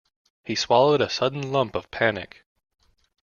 He 0.43 0.55
swallowed 0.55 0.99
a 0.99 1.11
sudden 1.11 1.51
lump 1.51 1.75
of 1.75 1.91
panic. 1.91 2.43